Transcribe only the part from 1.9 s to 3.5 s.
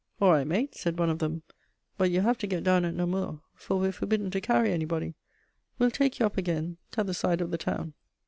"but you'll have to get down at Namur,